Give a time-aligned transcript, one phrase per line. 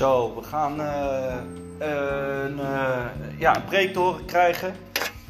[0.00, 1.36] Zo, we gaan eh,
[1.78, 4.74] een, uh, ja, een preek te horen krijgen.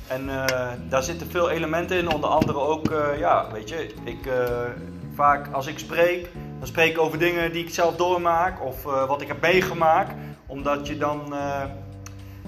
[0.06, 0.44] En uh,
[0.88, 4.32] daar zitten veel elementen in, onder andere ook, ja, weet je, ik,
[5.14, 9.20] vaak als ik spreek, dan spreek ik over dingen die ik zelf doormaak of wat
[9.20, 10.14] ik heb meegemaakt.
[10.46, 11.34] Omdat je dan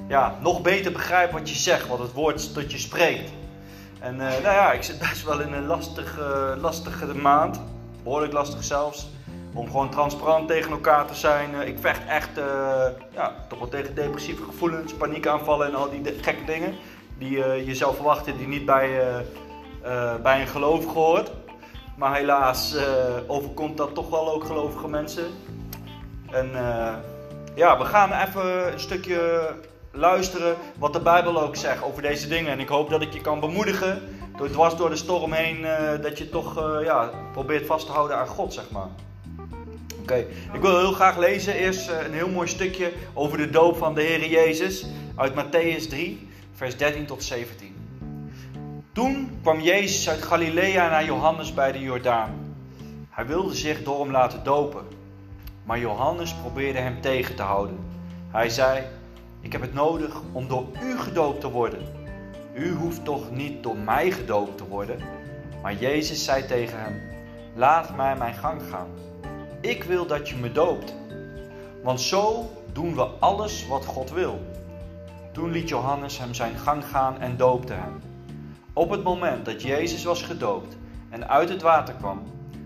[0.09, 3.31] ja, nog beter begrijpt wat je zegt, wat het woord dat je spreekt.
[3.99, 7.61] En nou ja, ik zit best wel in een lastige, lastige maand,
[8.03, 9.11] behoorlijk lastig zelfs.
[9.55, 11.55] Om gewoon transparant tegen elkaar te zijn.
[11.55, 12.45] Eh, ik vecht echt uh,
[13.15, 16.75] ja, toch wel tegen depressieve gevoelens, paniekaanvallen en al die gekke dingen.
[17.19, 19.01] Die uh, je zou verwachten die niet bij,
[20.23, 21.31] bij een gelovige hoort.
[21.97, 22.77] Maar helaas
[23.27, 25.25] overkomt dat toch wel ook gelovige mensen.
[26.31, 26.50] En
[27.55, 29.50] ja, we gaan even een stukje
[29.91, 32.53] luisteren wat de Bijbel ook zegt over deze dingen.
[32.53, 34.03] En ik hoop dat ik je kan bemoedigen,
[34.37, 35.67] door dwars door de storm heen,
[36.03, 38.89] dat je toch ja, probeert vast te houden aan God, zeg maar.
[40.03, 43.77] Oké, ik wil heel graag lezen eerst eh, een heel mooi stukje over de doop
[43.77, 44.86] van de Heer Jezus
[45.17, 47.75] uit Matthäus 3, vers 13 tot 17.
[48.92, 52.55] Toen kwam Jezus uit Galilea naar Johannes bij de Jordaan.
[53.11, 54.84] Hij wilde zich door hem laten dopen,
[55.64, 57.78] maar Johannes probeerde hem tegen te houden.
[58.28, 58.83] Hij zei:
[59.41, 61.83] Ik heb het nodig om door u gedoopt te worden.
[62.55, 64.98] U hoeft toch niet door mij gedoopt te worden?
[65.62, 67.00] Maar Jezus zei tegen hem:
[67.55, 68.89] Laat mij mijn gang gaan.
[69.62, 70.94] Ik wil dat je me doopt.
[71.82, 74.41] Want zo doen we alles wat God wil.
[75.32, 78.00] Toen liet Johannes hem zijn gang gaan en doopte hem.
[78.72, 80.77] Op het moment dat Jezus was gedoopt
[81.08, 82.22] en uit het water kwam,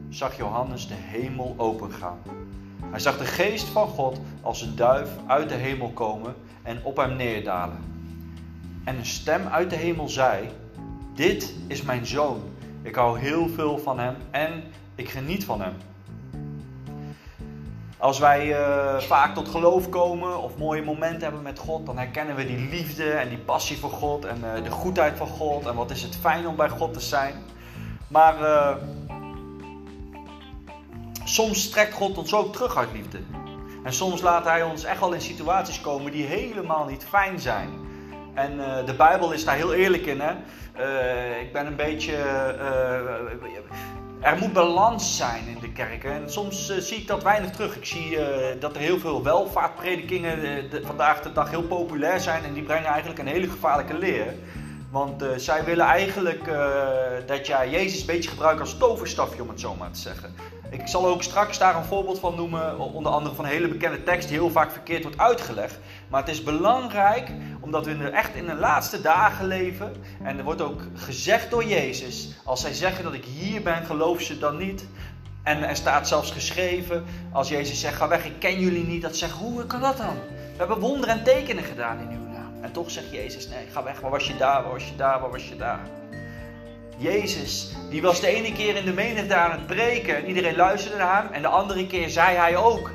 [0.08, 2.18] zag Johannes de hemel opengaan.
[2.84, 6.96] Hij zag de geest van God als een duif uit de hemel komen en op
[6.96, 7.78] hem neerdalen.
[8.84, 10.48] En een stem uit de hemel zei:
[11.14, 12.40] Dit is mijn zoon.
[12.82, 14.62] Ik hou heel veel van hem en
[14.94, 15.74] ik geniet van hem.
[17.98, 22.36] Als wij uh, vaak tot geloof komen of mooie momenten hebben met God, dan herkennen
[22.36, 25.74] we die liefde en die passie voor God en uh, de goedheid van God en
[25.74, 27.34] wat is het fijn om bij God te zijn.
[28.08, 28.76] Maar uh,
[31.24, 33.18] soms strekt God ons ook terug uit liefde.
[33.84, 37.84] En soms laat Hij ons echt wel in situaties komen die helemaal niet fijn zijn.
[38.34, 38.56] En
[38.86, 40.20] de Bijbel is daar heel eerlijk in.
[40.20, 40.32] Hè?
[41.40, 42.16] ik ben een beetje
[44.20, 46.04] er moet balans zijn in de kerk.
[46.04, 47.76] En soms uh, zie ik dat weinig terug.
[47.76, 48.26] Ik zie uh,
[48.60, 50.40] dat er heel veel welvaartpredikingen
[50.70, 52.44] de, vandaag de dag heel populair zijn.
[52.44, 54.34] En die brengen eigenlijk een hele gevaarlijke leer.
[54.90, 56.50] Want zij willen eigenlijk
[57.26, 60.34] dat jij Jezus een beetje gebruikt als toverstafje, om het zo maar te zeggen.
[60.70, 64.02] Ik zal ook straks daar een voorbeeld van noemen, onder andere van een hele bekende
[64.02, 65.78] tekst die heel vaak verkeerd wordt uitgelegd.
[66.08, 67.30] Maar het is belangrijk
[67.60, 69.92] omdat we echt in de laatste dagen leven.
[70.22, 74.20] En er wordt ook gezegd door Jezus: als zij zeggen dat ik hier ben, geloof
[74.20, 74.86] ze dan niet.
[75.42, 79.02] En er staat zelfs geschreven: als Jezus zegt: ga weg, ik ken jullie niet.
[79.02, 80.16] Dat zegt: hoe kan dat dan?
[80.52, 82.52] We hebben wonderen en tekenen gedaan in uw naam.
[82.62, 84.00] En toch zegt Jezus: nee, ga weg.
[84.00, 84.62] Waar was je daar?
[84.62, 85.20] Waar was je daar?
[85.20, 85.80] Waar was je daar?
[86.98, 90.96] Jezus, die was de ene keer in de menigte aan het preken en iedereen luisterde
[90.96, 91.32] naar hem.
[91.32, 92.90] En de andere keer zei hij ook,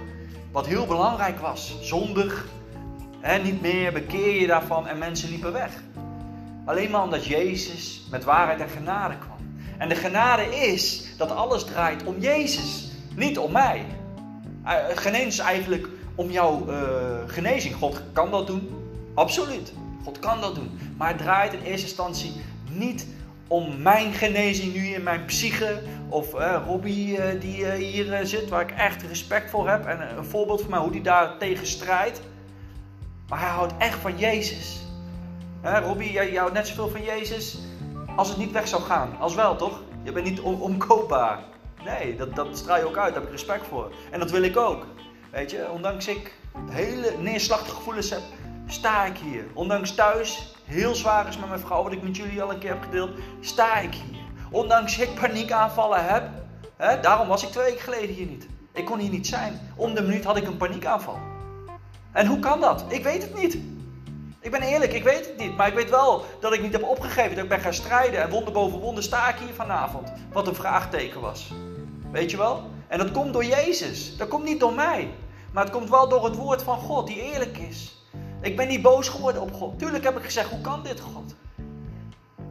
[0.52, 2.46] wat heel belangrijk was, zondig,
[3.22, 5.72] hè, niet meer, bekeer je daarvan en mensen liepen weg.
[6.66, 9.38] Alleen maar omdat Jezus met waarheid en genade kwam.
[9.78, 13.86] En de genade is dat alles draait om Jezus, niet om mij.
[14.66, 16.76] Uh, geen eens eigenlijk om jouw uh,
[17.28, 17.76] genezing.
[17.76, 18.70] God kan dat doen,
[19.14, 19.74] absoluut.
[20.04, 20.80] God kan dat doen.
[20.98, 22.32] Maar het draait in eerste instantie
[22.70, 23.08] niet
[23.48, 25.82] om mijn genezing nu in mijn psyche.
[26.10, 29.86] Of uh, Robbie die hier zit, waar ik echt respect voor heb.
[29.86, 32.22] En een voorbeeld van mij hoe die daar tegen strijdt.
[33.32, 34.82] Maar hij houdt echt van Jezus.
[35.64, 37.60] Robbie, jij houdt net zoveel van Jezus
[38.16, 39.18] als het niet weg zou gaan.
[39.20, 39.82] Als wel, toch?
[40.04, 41.40] Je bent niet omkoopbaar.
[41.84, 43.14] Nee, dat, dat straal je ook uit.
[43.14, 43.92] Daar heb ik respect voor.
[44.10, 44.86] En dat wil ik ook.
[45.30, 46.34] Weet je, ondanks ik
[46.70, 48.22] hele neerslachtige gevoelens heb,
[48.68, 49.46] sta ik hier.
[49.54, 52.70] Ondanks thuis heel zwaar is met mijn vrouw, wat ik met jullie al een keer
[52.70, 54.22] heb gedeeld, sta ik hier.
[54.52, 56.30] Ondanks ik paniekaanvallen heb,
[56.78, 58.48] hè, daarom was ik twee weken geleden hier niet.
[58.74, 59.60] Ik kon hier niet zijn.
[59.76, 61.31] Om de minuut had ik een paniekaanval.
[62.12, 62.86] En hoe kan dat?
[62.88, 63.58] Ik weet het niet.
[64.40, 65.58] Ik ben eerlijk, ik weet het niet.
[65.58, 67.36] Maar ik weet wel dat ik niet heb opgegeven.
[67.36, 68.22] Dat ik ben gaan strijden.
[68.22, 70.12] En wonder boven wonder sta ik hier vanavond.
[70.32, 71.52] Wat een vraagteken was.
[72.12, 72.70] Weet je wel?
[72.88, 74.18] En dat komt door Jezus.
[74.18, 75.10] Dat komt niet door mij.
[75.52, 78.06] Maar het komt wel door het woord van God die eerlijk is.
[78.42, 79.80] Ik ben niet boos geworden op God.
[79.80, 81.36] Tuurlijk heb ik gezegd, hoe kan dit God?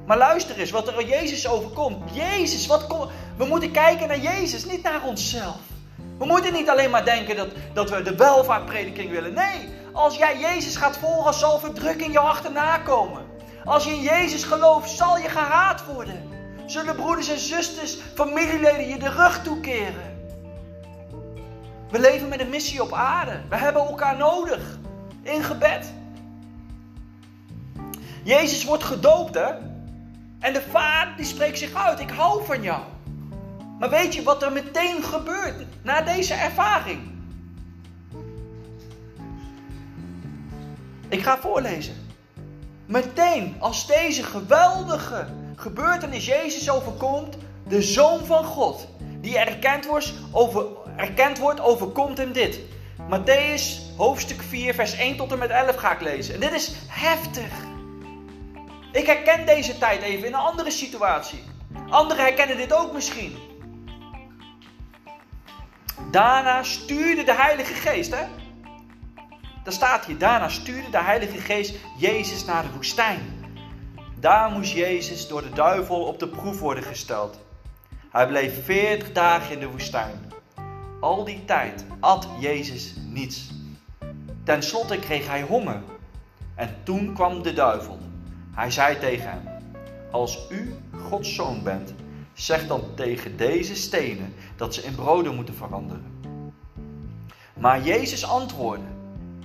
[0.07, 2.15] Maar luister eens, wat er aan Jezus overkomt.
[2.15, 3.09] Jezus, wat kom...
[3.37, 5.70] we moeten kijken naar Jezus, niet naar onszelf.
[6.21, 9.35] We moeten niet alleen maar denken dat, dat we de welvaartprediking willen.
[9.35, 13.23] Nee, als jij Jezus gaat volgen, zal verdrukking je achterna komen.
[13.65, 16.29] Als je in Jezus gelooft, zal je gehaat worden.
[16.67, 20.19] Zullen broeders en zusters, familieleden je de rug toekeren.
[21.91, 23.41] We leven met een missie op aarde.
[23.49, 24.79] We hebben elkaar nodig.
[25.23, 25.93] In gebed.
[28.23, 29.49] Jezus wordt gedoopt, hè?
[30.41, 32.81] En de vader die spreekt zich uit: Ik hou van jou.
[33.81, 37.01] Maar weet je wat er meteen gebeurt na deze ervaring?
[41.09, 41.95] Ik ga voorlezen.
[42.87, 47.37] Meteen als deze geweldige gebeurtenis Jezus overkomt,
[47.69, 48.87] de Zoon van God,
[49.21, 50.13] die erkend wordt,
[50.97, 52.61] erkend wordt overkomt hem dit.
[53.11, 56.35] Matthäus hoofdstuk 4, vers 1 tot en met 11 ga ik lezen.
[56.35, 57.53] En dit is heftig.
[58.93, 61.43] Ik herken deze tijd even in een andere situatie.
[61.89, 63.50] Anderen herkennen dit ook misschien.
[66.11, 68.25] Daarna stuurde de Heilige Geest, hè?
[69.65, 73.21] Daar staat hier, daarna stuurde de Heilige Geest Jezus naar de woestijn.
[74.21, 77.39] Daar moest Jezus door de duivel op de proef worden gesteld.
[78.11, 80.33] Hij bleef 40 dagen in de woestijn.
[81.01, 83.51] Al die tijd at Jezus niets.
[84.45, 85.83] Ten slotte kreeg hij honger.
[86.55, 87.99] En toen kwam de duivel.
[88.55, 89.43] Hij zei tegen hem:
[90.11, 90.75] Als u
[91.09, 91.95] Gods zoon bent,
[92.41, 96.19] zeg dan tegen deze stenen dat ze in broden moeten veranderen.
[97.55, 98.87] Maar Jezus antwoordde: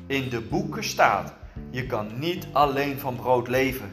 [0.07, 1.33] In de boeken staat:
[1.69, 3.91] Je kan niet alleen van brood leven.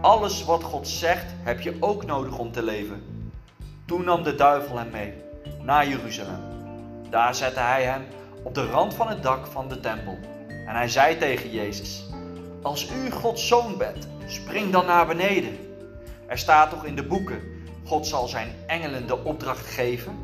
[0.00, 3.02] Alles wat God zegt, heb je ook nodig om te leven.
[3.84, 5.12] Toen nam de duivel hem mee
[5.62, 6.40] naar Jeruzalem.
[7.10, 8.04] Daar zette hij hem
[8.42, 10.18] op de rand van het dak van de tempel.
[10.48, 12.04] En hij zei tegen Jezus:
[12.62, 15.58] Als u Gods zoon bent, spring dan naar beneden.
[16.26, 17.55] Er staat toch in de boeken:
[17.86, 20.18] God zal zijn engelen de opdracht geven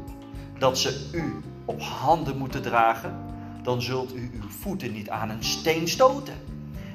[0.59, 3.25] dat ze u op handen moeten dragen,
[3.63, 6.35] dan zult u uw voeten niet aan een steen stoten.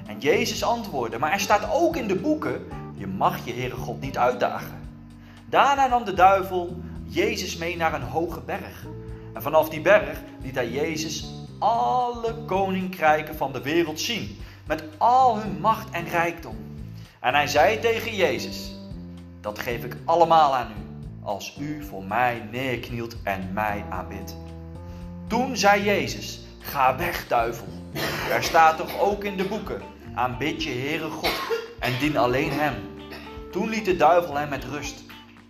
[0.05, 4.01] En Jezus antwoordde, maar er staat ook in de boeken, je mag je Heere God
[4.01, 4.89] niet uitdagen.
[5.45, 8.85] Daarna nam de duivel Jezus mee naar een hoge berg.
[9.33, 11.25] En vanaf die berg liet hij Jezus
[11.59, 16.55] alle koninkrijken van de wereld zien, met al hun macht en rijkdom.
[17.19, 18.76] En hij zei tegen Jezus,
[19.47, 24.37] dat geef ik allemaal aan u als u voor mij neerknielt en mij aanbidt.
[25.27, 27.67] Toen zei Jezus, ga weg duivel.
[28.31, 29.81] Er staat toch ook in de boeken,
[30.15, 31.41] aanbid je Heere God
[31.79, 32.73] en dien alleen Hem.
[33.51, 35.03] Toen liet de duivel hem met rust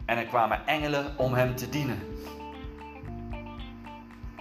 [0.06, 2.00] en er kwamen engelen om hem te dienen.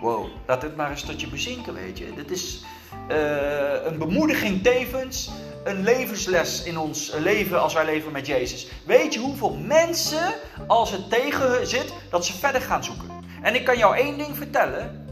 [0.01, 2.15] Wow, laat dit maar eens tot je bezinken, weet je.
[2.15, 2.65] Dit is
[3.11, 5.31] uh, een bemoediging tevens
[5.67, 8.69] een levensles in ons leven als wij leven met Jezus.
[8.85, 10.35] Weet je hoeveel mensen,
[10.67, 13.11] als het tegen zit, dat ze verder gaan zoeken?
[13.43, 15.05] En ik kan jou één ding vertellen.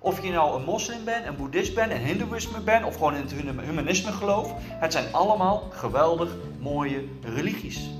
[0.00, 3.20] Of je nou een moslim bent, een boeddhist bent, een hindoeïsme bent of gewoon in
[3.20, 3.32] het
[3.64, 4.52] humanisme gelooft.
[4.58, 7.90] Het zijn allemaal geweldig mooie religies.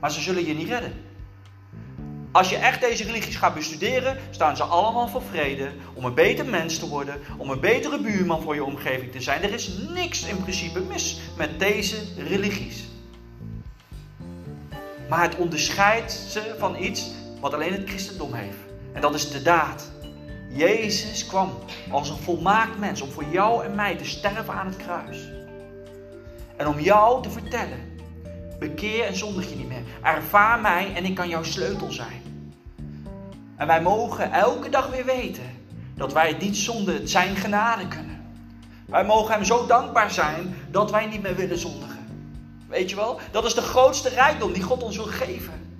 [0.00, 1.03] Maar ze zullen je niet redden.
[2.34, 6.46] Als je echt deze religies gaat bestuderen, staan ze allemaal voor vrede, om een beter
[6.46, 9.42] mens te worden, om een betere buurman voor je omgeving te zijn.
[9.42, 12.84] Er is niks in principe mis met deze religies.
[15.08, 17.10] Maar het onderscheidt ze van iets
[17.40, 18.58] wat alleen het christendom heeft.
[18.92, 19.92] En dat is de daad.
[20.48, 21.58] Jezus kwam
[21.90, 25.18] als een volmaakt mens om voor jou en mij te sterven aan het kruis.
[26.56, 27.94] En om jou te vertellen
[28.58, 29.82] Bekeer en zondig je niet meer.
[30.02, 32.22] Ervaar mij en ik kan jouw sleutel zijn.
[33.64, 35.42] En wij mogen elke dag weer weten
[35.94, 38.24] dat wij het niet zonder zijn genade kunnen.
[38.86, 42.06] Wij mogen hem zo dankbaar zijn dat wij niet meer willen zondigen.
[42.68, 43.20] Weet je wel?
[43.30, 45.76] Dat is de grootste rijkdom die God ons wil geven.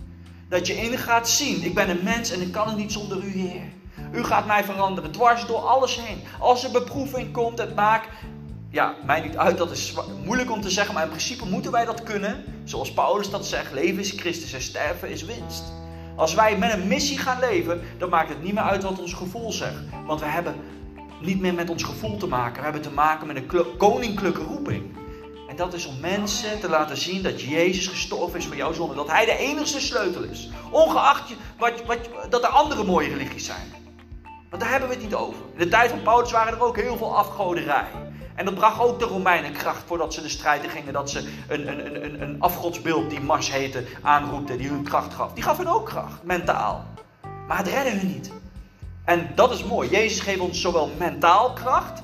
[0.49, 3.25] Dat je in gaat zien, ik ben een mens en ik kan het niet zonder
[3.25, 3.73] u, Heer.
[4.13, 6.21] U gaat mij veranderen, dwars door alles heen.
[6.39, 8.09] Als er beproeving komt, het maakt
[8.71, 11.85] ja, mij niet uit, dat is moeilijk om te zeggen, maar in principe moeten wij
[11.85, 12.45] dat kunnen.
[12.65, 15.83] Zoals Paulus dat zegt, leven is Christus en sterven is winst.
[16.17, 19.13] Als wij met een missie gaan leven, dan maakt het niet meer uit wat ons
[19.13, 19.83] gevoel zegt.
[20.07, 20.55] Want we hebben
[21.21, 22.57] niet meer met ons gevoel te maken.
[22.57, 24.97] We hebben te maken met een koninklijke roeping.
[25.49, 28.95] En dat is om mensen te laten zien dat Jezus gestorven is voor jouw zonde.
[28.95, 30.51] Dat Hij de enigste sleutel is.
[30.71, 31.99] Ongeacht wat, wat,
[32.31, 33.73] dat er andere mooie religies zijn.
[34.51, 35.41] Want daar hebben we het niet over.
[35.53, 37.87] In de tijd van Paulus waren er ook heel veel afgoderij.
[38.35, 40.93] En dat bracht ook de Romeinen kracht voordat ze de strijd gingen.
[40.93, 45.33] Dat ze een, een, een, een afgodsbeeld die Mars heette aanroepte, die hun kracht gaf.
[45.33, 46.85] Die gaf hun ook kracht, mentaal.
[47.47, 48.33] Maar het redde hun niet.
[49.05, 49.91] En dat is mooi.
[49.91, 52.03] Jezus geeft ons zowel mentaal kracht,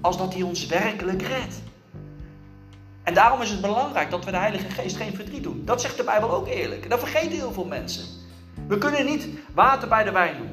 [0.00, 1.62] als dat hij ons werkelijk redt.
[3.02, 5.62] En daarom is het belangrijk dat we de Heilige Geest geen verdriet doen.
[5.64, 6.90] Dat zegt de Bijbel ook eerlijk.
[6.90, 8.04] Dat vergeten heel veel mensen.
[8.68, 10.50] We kunnen niet water bij de wijn doen.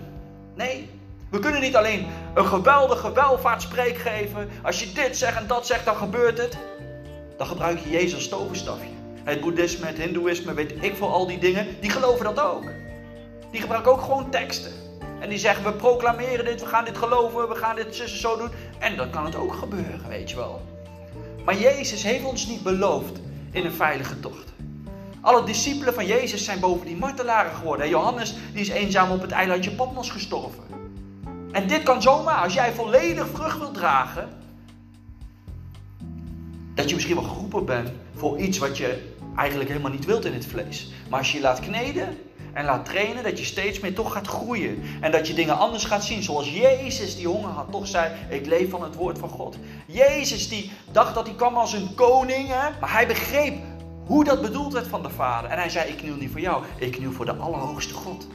[0.55, 0.89] Nee,
[1.29, 4.50] we kunnen niet alleen een geweldige welvaartspreek geven.
[4.63, 6.57] Als je dit zegt en dat zegt, dan gebeurt het.
[7.38, 8.89] Dan gebruik je Jezus als toverstafje.
[9.23, 12.63] Het boeddhisme, het hindoeïsme, weet ik veel, al die dingen, die geloven dat ook.
[13.51, 14.71] Die gebruiken ook gewoon teksten.
[15.19, 18.38] En die zeggen, we proclameren dit, we gaan dit geloven, we gaan dit zussen zo
[18.38, 18.50] doen.
[18.79, 20.61] En dan kan het ook gebeuren, weet je wel.
[21.45, 23.19] Maar Jezus heeft ons niet beloofd
[23.51, 24.53] in een veilige tocht.
[25.21, 27.85] Alle discipelen van Jezus zijn boven die martelaren geworden.
[27.85, 30.70] En Johannes die is eenzaam op het eilandje Patmos gestorven.
[31.51, 34.29] En dit kan zomaar, als jij volledig vrucht wilt dragen,
[36.75, 40.34] dat je misschien wel geroepen bent voor iets wat je eigenlijk helemaal niet wilt in
[40.34, 40.91] het vlees.
[41.10, 42.17] Maar als je je laat kneden
[42.53, 44.84] en laat trainen, dat je steeds meer toch gaat groeien.
[45.01, 46.24] En dat je dingen anders gaat zien.
[46.24, 49.58] Zoals Jezus die honger had, toch zei, ik leef van het woord van God.
[49.86, 52.79] Jezus die dacht dat hij kwam als een koning, hè?
[52.79, 53.53] maar hij begreep
[54.05, 55.50] hoe dat bedoeld werd van de Vader.
[55.50, 58.27] En hij zei, ik kniel niet voor jou, ik kniel voor de Allerhoogste God.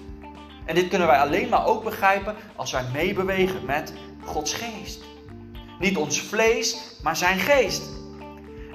[0.67, 3.93] En dit kunnen wij alleen maar ook begrijpen als wij meebewegen met
[4.25, 5.01] Gods geest.
[5.79, 7.83] Niet ons vlees, maar zijn geest.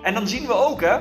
[0.02, 1.00] En dan zien we ook, hè,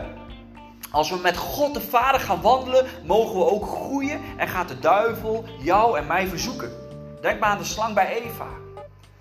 [0.91, 4.79] als we met God de Vader gaan wandelen, mogen we ook groeien en gaat de
[4.79, 6.71] duivel jou en mij verzoeken.
[7.21, 8.47] Denk maar aan de slang bij Eva.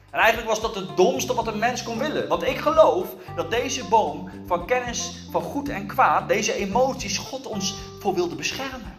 [0.10, 2.28] En eigenlijk was dat het domste wat een mens kon willen.
[2.28, 7.48] Want ik geloof dat deze boom van kennis van goed en kwaad, deze emoties, God
[7.48, 8.99] ons voor wilde beschermen.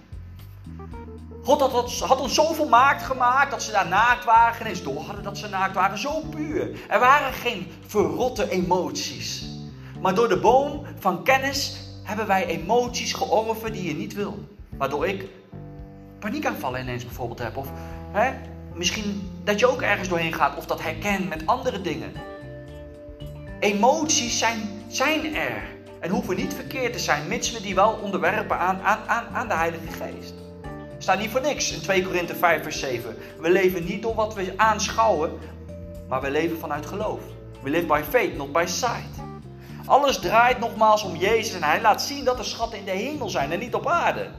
[1.44, 5.00] God had, had, ons zo volmaakt gemaakt dat ze daar naakt waren, geen eens door
[5.00, 6.70] hadden dat ze naakt waren, zo puur.
[6.88, 9.44] Er waren geen verrotte emoties.
[10.00, 14.38] Maar door de boom van kennis hebben wij emoties georven die je niet wil.
[14.76, 15.28] Waardoor ik
[16.18, 17.56] paniekaanvallen ineens bijvoorbeeld heb.
[17.56, 17.68] Of
[18.12, 18.32] hè,
[18.74, 22.12] misschien dat je ook ergens doorheen gaat of dat herkent met andere dingen.
[23.60, 25.62] Emoties zijn, zijn er.
[26.00, 29.54] En hoeven niet verkeerd te zijn, mits we die wel onderwerpen aan, aan, aan de
[29.54, 30.39] Heilige Geest.
[31.00, 33.16] Staat niet voor niks in 2 Korinthe 5 vers 7.
[33.38, 35.38] We leven niet door wat we aanschouwen,
[36.08, 37.20] maar we leven vanuit geloof.
[37.62, 39.18] We live by faith, not by sight.
[39.86, 43.28] Alles draait nogmaals om Jezus en hij laat zien dat er schatten in de hemel
[43.28, 44.30] zijn en niet op aarde.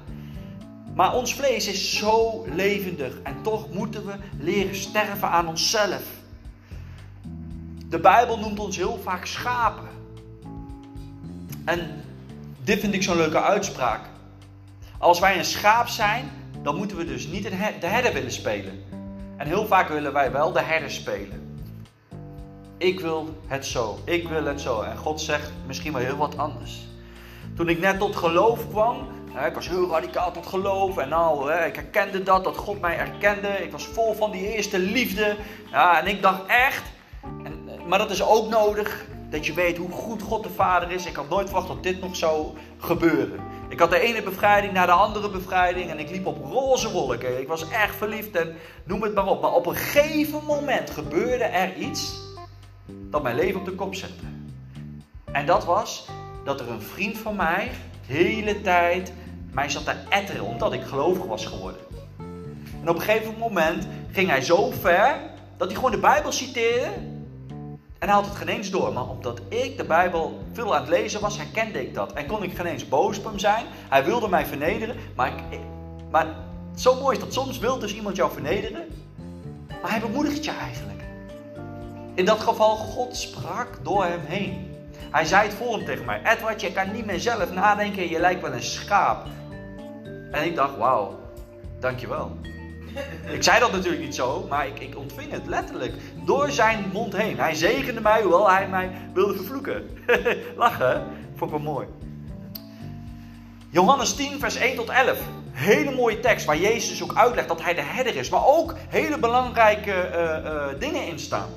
[0.95, 6.03] Maar ons vlees is zo levendig en toch moeten we leren sterven aan onszelf.
[7.87, 9.89] De Bijbel noemt ons heel vaak schapen.
[11.65, 12.03] En
[12.63, 14.01] dit vind ik zo'n leuke uitspraak.
[14.97, 17.43] Als wij een schaap zijn, dan moeten we dus niet
[17.79, 18.83] de herder willen spelen.
[19.37, 21.57] En heel vaak willen wij wel de herder spelen.
[22.77, 24.81] Ik wil het zo, ik wil het zo.
[24.81, 26.87] En God zegt misschien wel heel wat anders.
[27.55, 29.07] Toen ik net tot geloof kwam,
[29.47, 30.97] ik was heel radicaal tot geloof.
[30.97, 33.47] En nou, ik herkende dat, dat God mij erkende.
[33.47, 35.35] Ik was vol van die eerste liefde.
[35.71, 36.83] Ja, en ik dacht echt,
[37.43, 41.05] en, maar dat is ook nodig, dat je weet hoe goed God de Vader is.
[41.05, 43.39] Ik had nooit verwacht dat dit nog zou gebeuren.
[43.71, 47.39] Ik had de ene bevrijding na de andere bevrijding en ik liep op roze wolken.
[47.39, 49.41] Ik was echt verliefd en noem het maar op.
[49.41, 52.19] Maar op een gegeven moment gebeurde er iets
[52.85, 54.23] dat mijn leven op de kop zette.
[55.31, 56.07] En dat was
[56.43, 57.71] dat er een vriend van mij
[58.07, 59.13] de hele tijd
[59.51, 61.81] mij zat te etteren omdat ik gelovig was geworden.
[62.81, 65.15] En op een gegeven moment ging hij zo ver
[65.57, 66.89] dat hij gewoon de Bijbel citeerde.
[68.01, 68.93] En hij had het geen eens door.
[68.93, 72.13] Maar omdat ik de Bijbel veel aan het lezen was, herkende ik dat.
[72.13, 73.65] En kon ik geen eens boos op hem zijn.
[73.89, 74.95] Hij wilde mij vernederen.
[75.15, 75.59] Maar, ik,
[76.11, 76.27] maar
[76.75, 78.87] zo mooi is dat soms wil dus iemand jou vernederen.
[79.81, 81.01] Maar hij bemoedigt je eigenlijk.
[82.13, 84.75] In dat geval, God sprak door hem heen.
[85.11, 88.41] Hij zei het volgende tegen mij: Edward, je kan niet meer zelf nadenken, je lijkt
[88.41, 89.25] wel een schaap.
[90.31, 91.19] En ik dacht: Wauw,
[91.79, 92.31] dankjewel.
[93.31, 95.93] Ik zei dat natuurlijk niet zo, maar ik, ik ontving het letterlijk
[96.25, 97.37] door zijn mond heen.
[97.37, 99.89] Hij zegende mij, hoewel hij mij wilde vervloeken.
[100.57, 101.03] Lachen,
[101.35, 101.87] vond ik wel mooi.
[103.69, 105.19] Johannes 10, vers 1 tot 11.
[105.51, 109.17] Hele mooie tekst waar Jezus ook uitlegt dat hij de herder is, maar ook hele
[109.17, 111.49] belangrijke uh, uh, dingen in staan.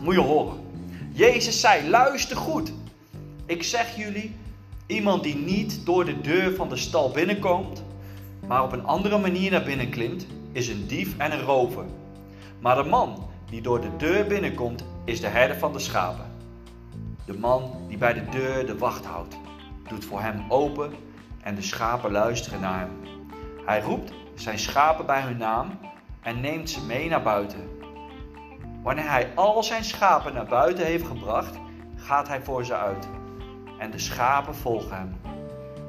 [0.00, 0.60] Moet je horen.
[1.12, 2.72] Jezus zei: luister goed.
[3.46, 4.36] Ik zeg jullie:
[4.86, 7.82] iemand die niet door de deur van de stal binnenkomt,
[8.46, 11.84] maar op een andere manier naar binnen klimt, is een dief en een rover.
[12.60, 16.26] Maar de man die door de deur binnenkomt, is de herder van de schapen.
[17.24, 19.36] De man die bij de deur de wacht houdt,
[19.88, 20.92] doet voor hem open
[21.42, 22.90] en de schapen luisteren naar hem.
[23.64, 25.78] Hij roept zijn schapen bij hun naam
[26.20, 27.68] en neemt ze mee naar buiten.
[28.82, 31.58] Wanneer hij al zijn schapen naar buiten heeft gebracht,
[31.96, 33.08] gaat hij voor ze uit.
[33.78, 35.16] En de schapen volgen hem,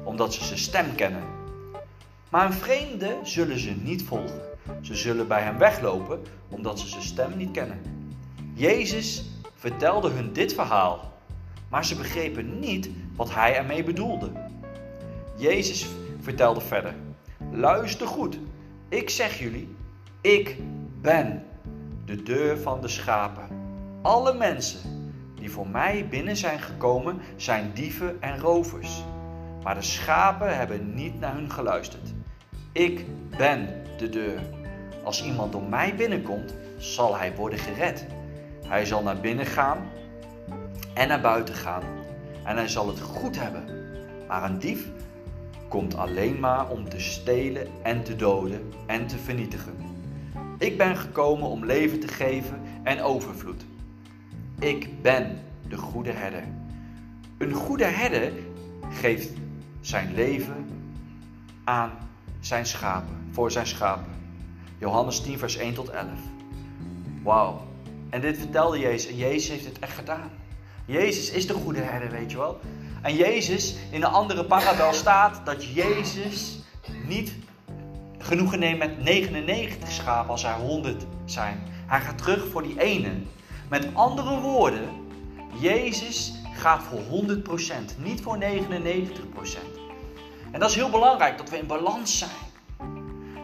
[0.04, 1.24] omdat ze zijn stem kennen.
[2.30, 4.49] Maar een vreemde zullen ze niet volgen.
[4.80, 7.80] Ze zullen bij hem weglopen, omdat ze zijn stem niet kennen.
[8.54, 9.24] Jezus
[9.54, 11.12] vertelde hun dit verhaal,
[11.68, 14.30] maar ze begrepen niet wat hij ermee bedoelde.
[15.36, 15.86] Jezus
[16.20, 16.94] vertelde verder:
[17.50, 18.38] Luister goed,
[18.88, 19.76] ik zeg jullie,
[20.20, 20.56] ik
[21.00, 21.44] ben
[22.04, 23.48] de deur van de schapen.
[24.02, 29.02] Alle mensen die voor mij binnen zijn gekomen zijn dieven en rovers.
[29.62, 32.12] Maar de schapen hebben niet naar hun geluisterd.
[32.72, 33.04] Ik
[33.36, 34.59] ben de deur.
[35.02, 38.06] Als iemand door mij binnenkomt, zal hij worden gered.
[38.66, 39.78] Hij zal naar binnen gaan
[40.94, 41.82] en naar buiten gaan.
[42.44, 43.64] En hij zal het goed hebben.
[44.28, 44.88] Maar een dief
[45.68, 49.74] komt alleen maar om te stelen en te doden en te vernietigen.
[50.58, 53.64] Ik ben gekomen om leven te geven en overvloed.
[54.58, 55.38] Ik ben
[55.68, 56.44] de goede herder.
[57.38, 58.32] Een goede herder
[58.90, 59.30] geeft
[59.80, 60.68] zijn leven
[61.64, 61.90] aan
[62.40, 64.19] zijn schapen, voor zijn schapen.
[64.80, 66.08] Johannes 10, vers 1 tot 11.
[67.22, 67.66] Wauw.
[68.10, 70.30] En dit vertelde Jezus en Jezus heeft het echt gedaan.
[70.84, 72.60] Jezus is de goede herder, weet je wel.
[73.02, 76.58] En Jezus, in een andere parabel staat dat Jezus
[77.06, 77.32] niet
[78.18, 81.62] genoegen neemt met 99 schapen als er 100 zijn.
[81.86, 83.10] Hij gaat terug voor die ene.
[83.68, 84.88] Met andere woorden,
[85.60, 88.42] Jezus gaat voor 100%, niet voor 99%.
[90.50, 92.49] En dat is heel belangrijk, dat we in balans zijn.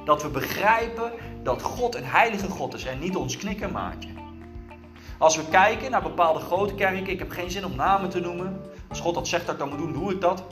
[0.06, 4.08] Dat we begrijpen dat God een heilige God is en niet ons knikkermaatje.
[5.18, 8.60] Als we kijken naar bepaalde grote kerken, ik heb geen zin om namen te noemen.
[8.88, 10.44] Als God dat zegt dat ik dat moet doen, doe ik dat.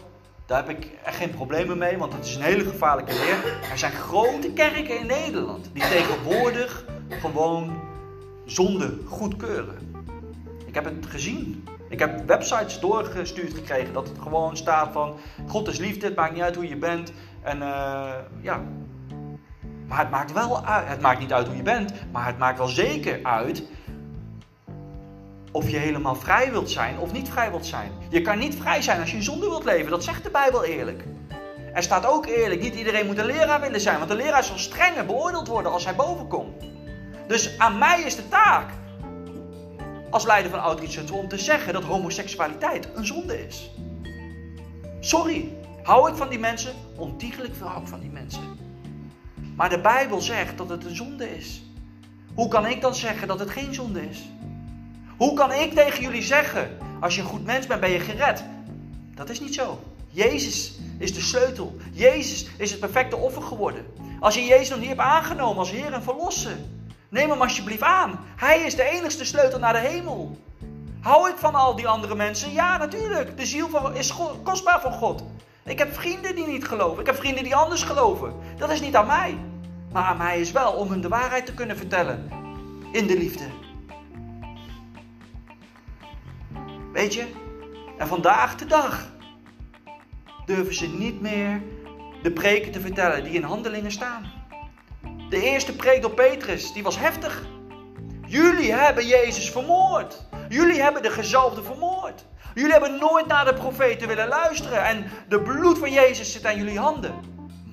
[0.47, 3.61] Daar heb ik echt geen problemen mee, want het is een hele gevaarlijke leer.
[3.71, 7.81] Er zijn grote kerken in Nederland die tegenwoordig gewoon
[8.45, 9.93] zonde goedkeuren.
[10.67, 11.69] Ik heb het gezien.
[11.89, 16.33] Ik heb websites doorgestuurd gekregen dat het gewoon staat van God is liefde, het maakt
[16.33, 17.13] niet uit hoe je bent.
[17.43, 18.63] En uh, ja.
[19.89, 20.89] Maar het maakt wel uit.
[20.89, 23.63] Het maakt niet uit hoe je bent, maar het maakt wel zeker uit
[25.53, 27.93] of je helemaal vrij wilt zijn of niet vrij wilt zijn.
[28.09, 29.91] Je kan niet vrij zijn als je in zonde wilt leven.
[29.91, 31.05] Dat zegt de Bijbel eerlijk.
[31.75, 34.59] Er staat ook eerlijk, niet iedereen moet een leraar willen zijn, want de leraar zal
[34.59, 36.65] strenger beoordeeld worden als hij boven komt.
[37.29, 38.71] Dus aan mij is de taak
[40.11, 43.71] als leider van Outreach om te zeggen dat homoseksualiteit een zonde is.
[45.01, 46.73] Sorry, hou ik van die mensen?
[46.97, 48.64] Ontiegelijk veel hou ik van die mensen.
[49.57, 51.63] Maar de Bijbel zegt dat het een zonde is.
[52.35, 54.29] Hoe kan ik dan zeggen dat het geen zonde is?
[55.17, 58.45] Hoe kan ik tegen jullie zeggen, als je een goed mens bent, ben je gered?
[59.15, 59.81] Dat is niet zo.
[60.09, 61.77] Jezus is de sleutel.
[61.93, 63.87] Jezus is het perfecte offer geworden.
[64.21, 66.57] Als je Jezus nog niet hebt aangenomen als Heer en Verlosser,
[67.09, 68.19] neem hem alsjeblieft aan.
[68.37, 70.39] Hij is de enigste sleutel naar de hemel.
[71.01, 72.53] Hou ik van al die andere mensen?
[72.53, 73.37] Ja, natuurlijk.
[73.37, 75.25] De ziel van, is kostbaar van God.
[75.65, 77.01] Ik heb vrienden die niet geloven.
[77.01, 78.35] Ik heb vrienden die anders geloven.
[78.57, 79.39] Dat is niet aan mij.
[79.95, 82.31] Maar aan mij is wel om hun de waarheid te kunnen vertellen.
[82.93, 83.45] In de liefde.
[86.93, 87.27] Weet je?
[87.99, 89.13] En vandaag de dag
[90.47, 91.63] durven ze niet meer
[92.23, 94.33] de preken te vertellen die in handelingen staan.
[95.29, 97.47] De eerste preek door Petrus, die was heftig.
[98.27, 100.27] Jullie hebben Jezus vermoord.
[100.49, 102.25] Jullie hebben de gezalfde vermoord.
[102.55, 104.85] Jullie hebben nooit naar de profeten willen luisteren.
[104.85, 107.15] En de bloed van Jezus zit aan jullie handen.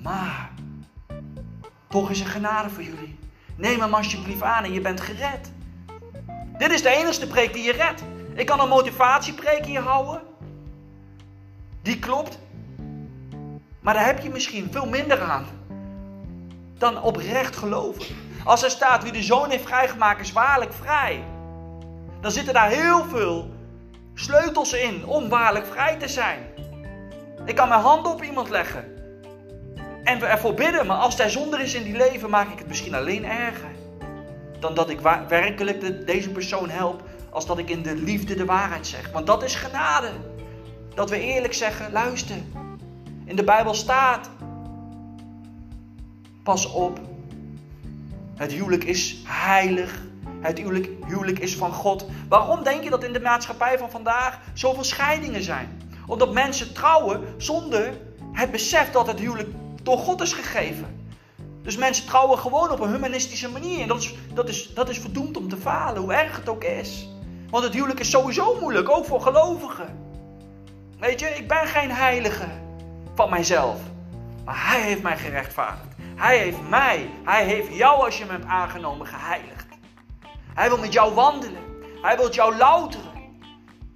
[0.02, 0.51] Maar,
[1.92, 3.18] toch is er genade voor jullie.
[3.56, 5.52] Neem hem alsjeblieft aan en je bent gered.
[6.58, 8.02] Dit is de enige preek die je redt.
[8.34, 10.20] Ik kan een motivatiepreek hier houden.
[11.82, 12.38] Die klopt.
[13.80, 15.46] Maar daar heb je misschien veel minder aan.
[16.78, 18.16] Dan oprecht geloven.
[18.44, 21.24] Als er staat wie de zoon heeft vrijgemaakt is waarlijk vrij.
[22.20, 23.50] Dan zitten daar heel veel
[24.14, 26.46] sleutels in om waarlijk vrij te zijn.
[27.44, 28.91] Ik kan mijn hand op iemand leggen.
[30.04, 30.86] En we ervoor bidden.
[30.86, 33.70] Maar als er zonder is in die leven maak ik het misschien alleen erger.
[34.60, 38.86] Dan dat ik werkelijk deze persoon help als dat ik in de liefde de waarheid
[38.86, 39.10] zeg.
[39.12, 40.10] Want dat is genade.
[40.94, 42.36] Dat we eerlijk zeggen, luister.
[43.24, 44.30] In de Bijbel staat,
[46.42, 47.00] pas op.
[48.34, 50.02] Het huwelijk is heilig.
[50.40, 52.06] Het huwelijk, huwelijk is van God.
[52.28, 55.80] Waarom denk je dat in de maatschappij van vandaag zoveel scheidingen zijn?
[56.06, 57.92] Omdat mensen trouwen zonder
[58.32, 59.48] het besef dat het huwelijk
[59.82, 61.00] door God is gegeven.
[61.62, 63.80] Dus mensen trouwen gewoon op een humanistische manier.
[63.80, 66.64] En dat is, dat is, dat is verdoemd om te falen, hoe erg het ook
[66.64, 67.08] is.
[67.50, 69.98] Want het huwelijk is sowieso moeilijk, ook voor gelovigen.
[70.98, 72.48] Weet je, ik ben geen heilige
[73.14, 73.80] van mijzelf.
[74.44, 75.86] Maar Hij heeft mij gerechtvaardigd.
[76.16, 79.66] Hij heeft mij, Hij heeft jou als je hem hebt aangenomen geheiligd.
[80.54, 81.62] Hij wil met jou wandelen.
[82.02, 83.10] Hij wil jou louteren.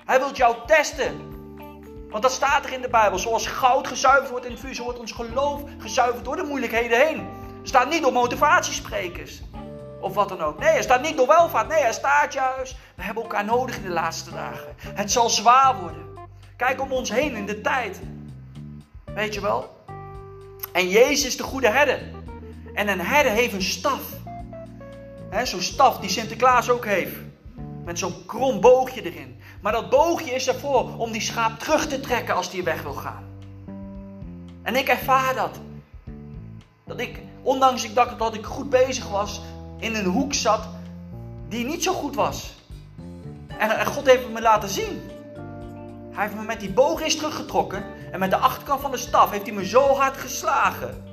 [0.04, 1.35] Hij wil jou testen.
[2.10, 3.18] Want dat staat er in de Bijbel.
[3.18, 7.06] Zoals goud gezuiverd wordt in het vuur, zo wordt ons geloof gezuiverd door de moeilijkheden
[7.06, 7.18] heen.
[7.62, 9.40] Er staat niet door motivatiesprekers.
[10.00, 10.58] Of wat dan ook.
[10.58, 11.68] Nee, er staat niet door welvaart.
[11.68, 12.76] Nee, er staat juist.
[12.94, 14.74] We hebben elkaar nodig in de laatste dagen.
[14.76, 16.04] Het zal zwaar worden.
[16.56, 18.00] Kijk om ons heen in de tijd.
[19.04, 19.84] Weet je wel?
[20.72, 22.00] En Jezus is de goede herder.
[22.74, 24.02] En een herder heeft een staf.
[25.42, 27.16] Zo'n staf die Sinterklaas ook heeft.
[27.84, 29.40] Met zo'n krom boogje erin.
[29.66, 32.92] Maar dat boogje is ervoor om die schaap terug te trekken als die weg wil
[32.92, 33.24] gaan.
[34.62, 35.60] En ik ervaar dat.
[36.84, 39.40] Dat ik, ondanks ik dacht dat ik goed bezig was,
[39.78, 40.68] in een hoek zat
[41.48, 42.54] die niet zo goed was.
[43.58, 45.10] En, God heeft me laten zien.
[46.10, 47.84] Hij heeft me met die boog eens teruggetrokken.
[48.12, 51.04] En met de achterkant van de staf heeft hij me zo hard geslagen.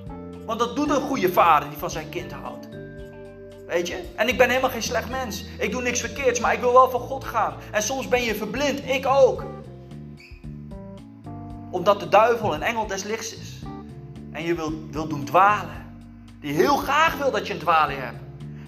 [0.46, 2.63] Want dat doet een goede vader die van zijn kind houdt.
[3.74, 4.04] Weet je?
[4.16, 5.46] En ik ben helemaal geen slecht mens.
[5.58, 7.54] Ik doe niks verkeerds, maar ik wil wel van God gaan.
[7.72, 9.44] En soms ben je verblind, ik ook.
[11.72, 13.60] Omdat de duivel een engel des lichts is.
[14.32, 15.96] En je wil, wil doen dwalen.
[16.40, 18.20] Die heel graag wil dat je een dwaling hebt.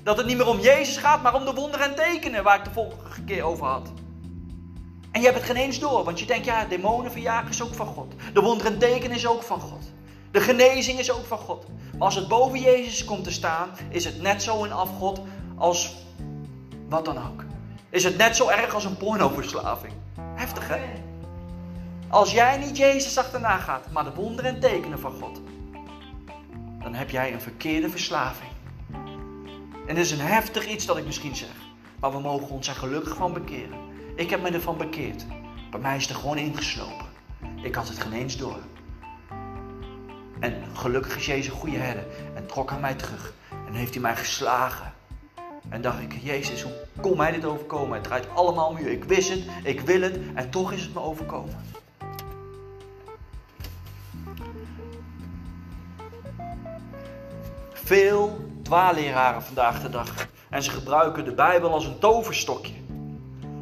[0.03, 2.63] Dat het niet meer om Jezus gaat, maar om de wonderen en tekenen waar ik
[2.63, 3.91] de vorige keer over had.
[5.11, 7.73] En je hebt het geen eens door, want je denkt, ja, demonen verjagen is ook
[7.73, 8.13] van God.
[8.33, 9.83] De wonderen en tekenen is ook van God.
[10.31, 11.65] De genezing is ook van God.
[11.97, 15.21] Als het boven Jezus komt te staan, is het net zo een afgod
[15.55, 15.95] als
[16.89, 17.43] wat dan ook.
[17.89, 19.93] Is het net zo erg als een pornoverslaving.
[20.19, 20.79] Heftig hè?
[22.09, 25.41] Als jij niet Jezus achterna gaat, maar de wonderen en tekenen van God,
[26.83, 28.51] dan heb jij een verkeerde verslaving.
[29.87, 31.55] En dit is een heftig iets dat ik misschien zeg,
[31.99, 33.79] maar we mogen ons er gelukkig van bekeren.
[34.15, 35.25] Ik heb me ervan bekeerd.
[35.71, 37.05] Bij mij is er gewoon ingeslopen.
[37.61, 38.59] Ik had het geen eens door.
[40.45, 42.03] En gelukkig is Jezus een goede herder
[42.33, 43.33] en trok aan mij terug.
[43.67, 44.93] En heeft hij mij geslagen.
[45.69, 47.93] En dacht ik, Jezus, hoe kon mij dit overkomen?
[47.93, 48.89] Het draait allemaal om u.
[48.89, 51.65] Ik wist het, ik wil het en toch is het me overkomen.
[57.73, 60.27] Veel dwaalleraren vandaag de dag.
[60.49, 62.73] En ze gebruiken de Bijbel als een toverstokje.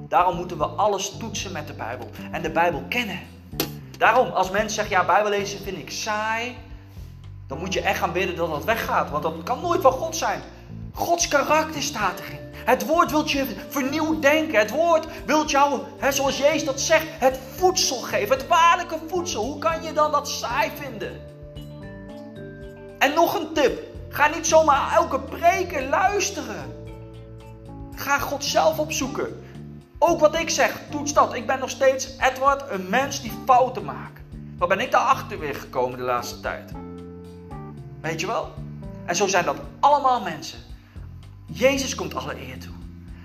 [0.08, 3.20] Daarom moeten we alles toetsen met de Bijbel en de Bijbel kennen.
[3.98, 6.56] Daarom, als mensen zeggen, ja, Bijbel lezen vind ik saai,
[7.54, 9.10] dan moet je echt gaan bidden dat dat weggaat.
[9.10, 10.42] Want dat kan nooit van God zijn.
[10.94, 12.40] Gods karakter staat erin.
[12.66, 14.60] Het woord wilt je vernieuwd denken.
[14.60, 18.38] Het woord wilt jou, zoals Jezus dat zegt, het voedsel geven.
[18.38, 19.44] Het waarlijke voedsel.
[19.44, 21.22] Hoe kan je dan dat saai vinden?
[23.00, 23.84] En nog een tip.
[24.10, 26.92] Ga niet zomaar elke preken luisteren.
[27.96, 29.46] Ga God zelf opzoeken.
[30.00, 31.34] Ook wat ik zeg, toets dat.
[31.34, 34.22] Ik ben nog steeds, Edward, een mens die fouten maakt.
[34.58, 36.72] Waar ben ik daarachter weer gekomen de laatste tijd?
[38.04, 38.54] Weet je wel?
[39.06, 40.60] En zo zijn dat allemaal mensen.
[41.46, 42.74] Jezus komt alle eer toe.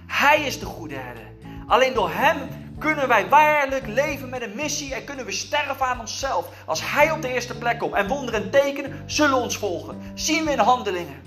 [0.06, 1.26] Hij is de goede herder.
[1.66, 2.36] Alleen door Hem
[2.78, 6.48] kunnen wij waarlijk leven met een missie en kunnen we sterven aan onszelf.
[6.66, 10.00] Als Hij op de eerste plek komt en wonderen en tekenen zullen ons volgen.
[10.14, 11.22] Zien we in handelingen.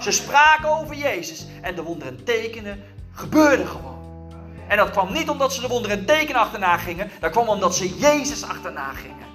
[0.00, 4.30] Ze spraken over Jezus en de wonderen en tekenen gebeurden gewoon.
[4.68, 7.10] En dat kwam niet omdat ze de wonderen en tekenen achterna gingen.
[7.20, 9.25] Dat kwam omdat ze Jezus achterna gingen.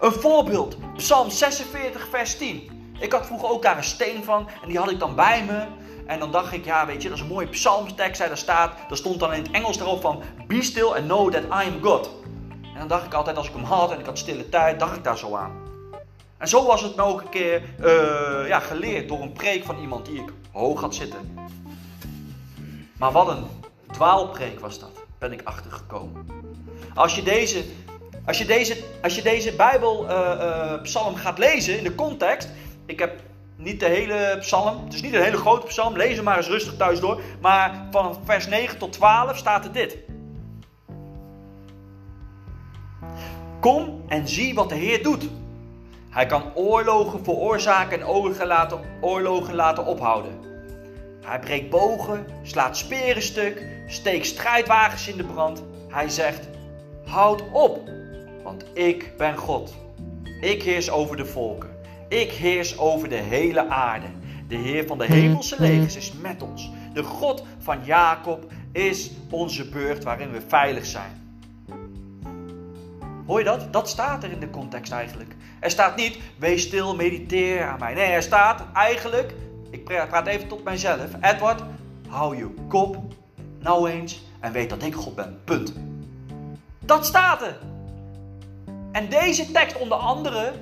[0.00, 2.70] Een voorbeeld, Psalm 46, vers 10.
[2.98, 5.66] Ik had vroeger ook daar een steen van en die had ik dan bij me.
[6.06, 8.20] En dan dacht ik, ja, weet je, dat is een mooie psalmtekst.
[8.20, 11.42] Daar staat, daar stond dan in het Engels erop van: Be still and know that
[11.42, 12.10] I am God.
[12.62, 14.96] En dan dacht ik altijd, als ik hem had en ik had stille tijd, dacht
[14.96, 15.52] ik daar zo aan.
[16.38, 19.78] En zo was het me ook een keer uh, ja, geleerd door een preek van
[19.80, 21.38] iemand die ik hoog had zitten.
[22.98, 23.44] Maar wat een
[23.92, 26.26] dwaalpreek was dat, ben ik achtergekomen.
[26.94, 27.64] Als je deze,
[28.24, 32.48] als je deze, als je deze Bijbelpsalm uh, uh, gaat lezen in de context.
[32.86, 33.20] Ik heb
[33.56, 36.48] niet de hele psalm, het is niet een hele grote psalm, lees hem maar eens
[36.48, 37.20] rustig thuis door.
[37.40, 39.96] Maar van vers 9 tot 12 staat er dit.
[43.60, 45.28] Kom en zie wat de Heer doet.
[46.10, 50.38] Hij kan oorlogen veroorzaken en oorlogen laten, oorlogen laten ophouden.
[51.20, 55.62] Hij breekt bogen, slaat speren stuk, steekt strijdwagens in de brand.
[55.88, 56.48] Hij zegt:
[57.04, 57.80] Houd op,
[58.50, 59.74] want ik ben God.
[60.40, 61.68] Ik heers over de volken.
[62.08, 64.06] Ik heers over de hele aarde.
[64.48, 66.70] De Heer van de hemelse legers is met ons.
[66.92, 71.38] De God van Jacob is onze burcht waarin we veilig zijn.
[73.26, 73.72] Hoor je dat?
[73.72, 75.34] Dat staat er in de context eigenlijk.
[75.60, 77.94] Er staat niet, wees stil, mediteer aan mij.
[77.94, 79.34] Nee, er staat eigenlijk,
[79.70, 81.10] ik praat even tot mijzelf.
[81.20, 81.62] Edward,
[82.08, 82.96] hou je kop
[83.58, 85.40] nou eens en weet dat ik God ben.
[85.44, 85.74] Punt.
[86.78, 87.69] Dat staat er.
[88.92, 90.52] En deze tekst onder andere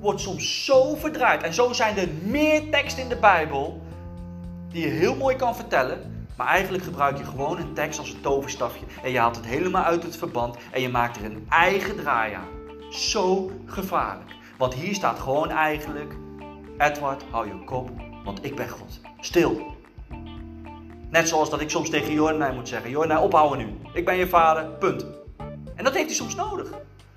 [0.00, 1.42] wordt soms zo verdraaid.
[1.42, 3.82] En zo zijn er meer teksten in de Bijbel
[4.68, 6.26] die je heel mooi kan vertellen.
[6.36, 8.84] Maar eigenlijk gebruik je gewoon een tekst als een toverstafje.
[9.02, 12.34] En je haalt het helemaal uit het verband en je maakt er een eigen draai
[12.34, 12.48] aan.
[12.90, 14.30] Zo gevaarlijk.
[14.58, 16.14] Want hier staat gewoon eigenlijk:
[16.78, 17.90] Edward, hou je kop
[18.26, 19.00] want ik ben God.
[19.20, 19.74] Stil.
[21.10, 23.74] Net zoals dat ik soms tegen Jornij moet zeggen: Jornij, ophouden nu.
[23.92, 25.06] Ik ben je vader, punt.
[25.74, 26.70] En dat heeft hij soms nodig.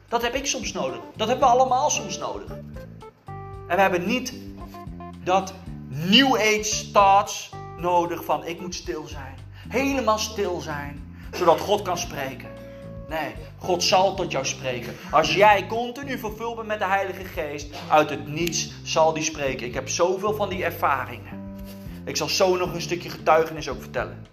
[0.09, 0.99] Dat heb ik soms nodig.
[1.15, 2.49] Dat hebben we allemaal soms nodig.
[3.67, 4.33] En we hebben niet
[5.23, 5.53] dat
[5.87, 9.35] New Age thoughts nodig van ik moet stil zijn.
[9.67, 12.49] Helemaal stil zijn, zodat God kan spreken.
[13.09, 14.95] Nee, God zal tot jou spreken.
[15.11, 19.67] Als jij continu vervuld bent met de Heilige Geest, uit het niets zal die spreken.
[19.67, 21.61] Ik heb zoveel van die ervaringen.
[22.05, 24.25] Ik zal zo nog een stukje getuigenis ook vertellen.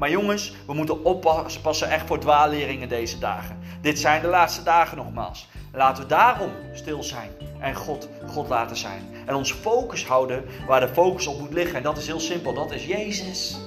[0.00, 3.58] Maar jongens, we moeten oppassen echt voor dwaalleringen deze dagen.
[3.80, 5.48] Dit zijn de laatste dagen nogmaals.
[5.72, 9.02] Laten we daarom stil zijn en God, God laten zijn.
[9.26, 11.76] En ons focus houden waar de focus op moet liggen.
[11.76, 13.60] En dat is heel simpel, dat is Jezus.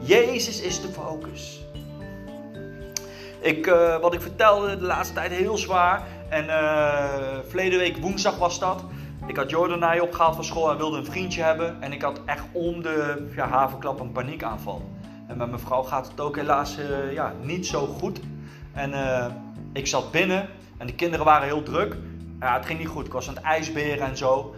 [0.00, 1.64] Jezus is de focus.
[3.40, 6.02] Ik, uh, wat ik vertelde de laatste tijd heel zwaar.
[6.28, 7.04] En uh,
[7.48, 8.84] verleden week woensdag was dat.
[9.26, 11.82] Ik had Jordan naar je opgehaald van school en wilde een vriendje hebben.
[11.82, 14.93] En ik had echt om de ja, havenklap een paniekaanval.
[15.26, 18.20] En met mijn vrouw gaat het ook helaas uh, ja, niet zo goed.
[18.72, 18.92] En
[19.72, 21.96] ik zat binnen en de kinderen waren heel druk.
[22.40, 23.06] Ja, het ging niet goed.
[23.06, 24.54] Ik was aan het ijsberen en zo.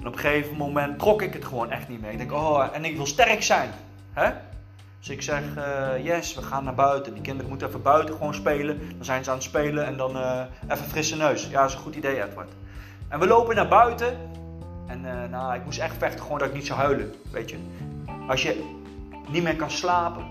[0.00, 2.10] En op een gegeven moment trok ik het gewoon echt niet meer.
[2.10, 3.70] Ik denk, oh, en ik wil sterk zijn.
[4.12, 4.30] Hè?
[4.98, 7.12] Dus ik zeg, uh, yes, we gaan naar buiten.
[7.12, 8.78] Die kinderen moeten even buiten gewoon spelen.
[8.96, 11.48] Dan zijn ze aan het spelen en dan uh, even frisse neus.
[11.50, 12.50] Ja, dat is een goed idee, Edward.
[13.08, 14.16] En we lopen naar buiten.
[14.86, 17.14] En nou, ik moest echt vechten, gewoon dat ik niet zou huilen.
[17.30, 17.56] Weet je.
[18.28, 18.80] Als je
[19.28, 20.26] niet meer kan slapen.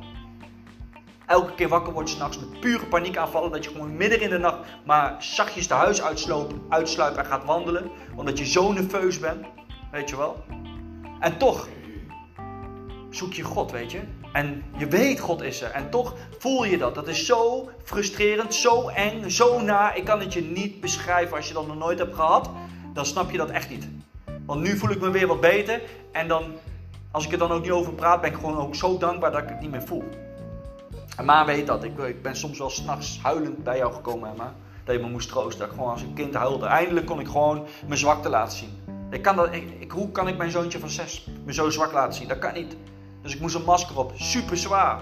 [1.25, 3.51] Elke keer wakker wordt s'nachts met pure paniek aanvallen.
[3.51, 6.01] Dat je gewoon midden in de nacht maar zachtjes de huis
[6.69, 7.91] uitsluipt en gaat wandelen.
[8.15, 9.45] Omdat je zo nerveus bent.
[9.91, 10.43] Weet je wel.
[11.19, 11.67] En toch
[13.09, 14.01] zoek je God, weet je.
[14.33, 15.71] En je weet God is er.
[15.71, 16.95] En toch voel je dat.
[16.95, 19.93] Dat is zo frustrerend, zo eng, zo na.
[19.93, 22.49] Ik kan het je niet beschrijven als je dat nog nooit hebt gehad.
[22.93, 23.87] Dan snap je dat echt niet.
[24.45, 25.81] Want nu voel ik me weer wat beter.
[26.11, 26.43] En dan,
[27.11, 29.41] als ik er dan ook niet over praat, ben ik gewoon ook zo dankbaar dat
[29.41, 30.03] ik het niet meer voel.
[31.17, 31.83] En Ma weet dat.
[31.83, 34.53] Ik, ik ben soms wel s'nachts huilend bij jou gekomen, Emma.
[34.83, 35.69] Dat je me moest troosten.
[35.69, 36.65] Gewoon als een kind huilde.
[36.65, 38.79] Eindelijk kon ik gewoon mijn zwakte laten zien.
[39.09, 42.13] Ik kan dat, ik, hoe kan ik mijn zoontje van zes me zo zwak laten
[42.13, 42.27] zien?
[42.27, 42.75] Dat kan niet.
[43.21, 44.11] Dus ik moest een masker op.
[44.15, 44.99] Super zwaar.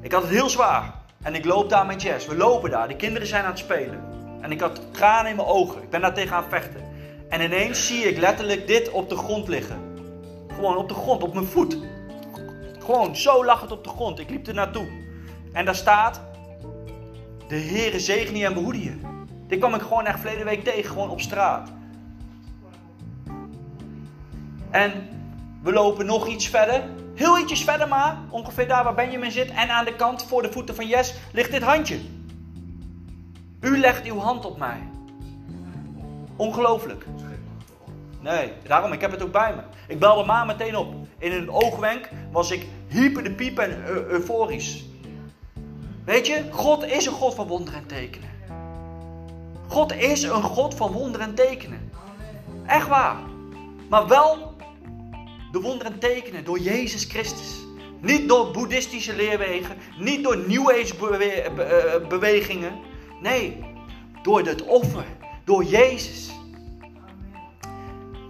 [0.00, 0.94] Ik had het heel zwaar.
[1.22, 2.26] En ik loop daar met Jess.
[2.26, 2.88] We lopen daar.
[2.88, 4.04] De kinderen zijn aan het spelen.
[4.40, 5.82] En ik had tranen in mijn ogen.
[5.82, 6.80] Ik ben daar tegen aan het vechten.
[7.28, 9.91] En ineens zie ik letterlijk dit op de grond liggen.
[10.54, 11.78] Gewoon op de grond, op mijn voet.
[12.78, 14.18] Gewoon zo lag het op de grond.
[14.18, 14.86] Ik liep er naartoe.
[15.52, 16.20] En daar staat:
[17.48, 19.00] De Heere zegen je en behoede je.
[19.46, 21.72] Dit kwam ik gewoon echt verleden week tegen, gewoon op straat.
[24.70, 24.92] En
[25.62, 26.82] we lopen nog iets verder.
[27.14, 28.18] Heel ietsjes verder maar.
[28.30, 29.50] Ongeveer daar waar Benjamin zit.
[29.50, 32.00] En aan de kant voor de voeten van Jes ligt dit handje.
[33.60, 34.88] U legt uw hand op mij.
[36.36, 37.06] Ongelooflijk.
[38.22, 39.62] Nee, daarom, ik heb het ook bij me.
[39.88, 40.94] Ik belde ma meteen op.
[41.18, 44.84] In een oogwenk was ik hyper de piep en euforisch.
[46.04, 48.30] Weet je, God is een God van wonderen en tekenen.
[49.68, 51.90] God is een God van wonderen en tekenen.
[52.66, 53.16] Echt waar.
[53.88, 54.54] Maar wel
[55.52, 57.60] de wonderen tekenen door Jezus Christus.
[58.00, 62.72] Niet door boeddhistische leerwegen, niet door New Age eh, bewegingen.
[63.20, 63.64] Nee,
[64.22, 65.04] door het offer,
[65.44, 66.31] door Jezus.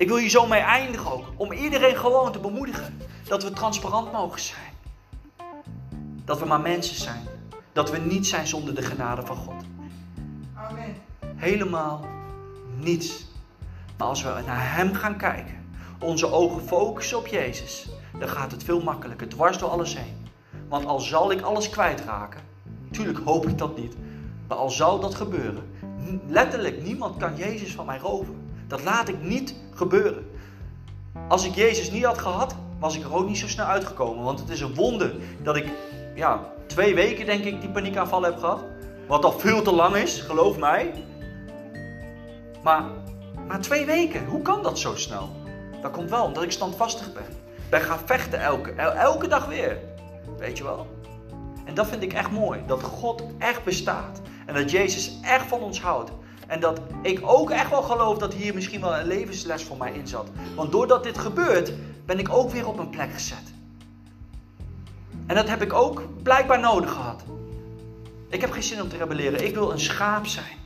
[0.02, 4.12] Ik wil hier zo mee eindigen ook, om iedereen gewoon te bemoedigen dat we transparant
[4.12, 4.72] mogen zijn.
[6.24, 7.22] Dat we maar mensen zijn.
[7.72, 9.64] Dat we niet zijn zonder de genade van God.
[10.54, 10.94] Amen.
[11.36, 12.06] Helemaal
[12.76, 13.26] niets.
[13.98, 15.66] Maar als we naar Hem gaan kijken,
[16.00, 17.88] onze ogen focussen op Jezus,
[18.18, 20.26] dan gaat het veel makkelijker, dwars door alles heen.
[20.68, 22.40] Want al zal ik alles kwijtraken,
[22.90, 23.96] tuurlijk hoop ik dat niet,
[24.48, 25.70] maar al zal dat gebeuren,
[26.26, 28.42] letterlijk niemand kan Jezus van mij roven.
[28.72, 30.30] Dat laat ik niet gebeuren.
[31.28, 34.24] Als ik Jezus niet had gehad, was ik er ook niet zo snel uitgekomen.
[34.24, 35.68] Want het is een wonder dat ik,
[36.14, 38.64] ja, twee weken denk ik die paniekaanval heb gehad.
[39.08, 41.04] Wat al veel te lang is, geloof mij.
[42.62, 42.85] Maar,
[43.46, 45.30] maar twee weken, hoe kan dat zo snel?
[45.82, 47.26] Dat komt wel omdat ik standvastig ben.
[47.70, 49.78] Ben gaan vechten elke, elke dag weer.
[50.38, 50.87] Weet je wel?
[51.64, 52.61] En dat vind ik echt mooi.
[52.66, 54.20] Dat God echt bestaat.
[54.46, 56.11] En dat Jezus echt van ons houdt.
[56.52, 59.92] En dat ik ook echt wel geloof dat hier misschien wel een levensles voor mij
[59.92, 60.28] in zat.
[60.54, 61.72] Want doordat dit gebeurt,
[62.06, 63.52] ben ik ook weer op een plek gezet.
[65.26, 67.22] En dat heb ik ook blijkbaar nodig gehad.
[68.28, 69.44] Ik heb geen zin om te rebelleren.
[69.44, 70.56] Ik wil een schaap zijn.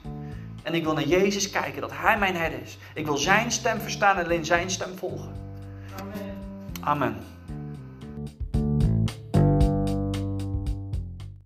[0.63, 2.79] En ik wil naar Jezus kijken, dat Hij mijn herder is.
[2.95, 5.33] Ik wil Zijn stem verstaan en alleen Zijn stem volgen.
[6.01, 6.37] Amen.
[6.81, 7.36] Amen.